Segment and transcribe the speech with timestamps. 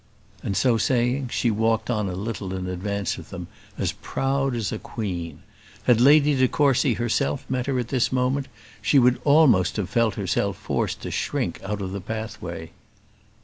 [0.41, 4.71] And, so saying, she walked on a little in advance of them, as proud as
[4.71, 5.43] a queen.
[5.83, 8.47] Had Lady de Courcy herself met her at this moment,
[8.81, 12.71] she would almost have felt herself forced to shrink out of the pathway.